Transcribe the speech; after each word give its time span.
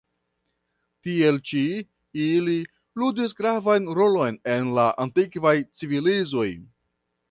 Tiel 1.07 1.37
ĉi, 1.49 1.61
ili 2.29 2.57
ludis 3.03 3.39
gravan 3.43 3.95
rolon 4.01 4.43
en 4.57 4.75
la 4.81 4.91
antikvaj 5.09 5.57
civilizoj. 5.83 6.53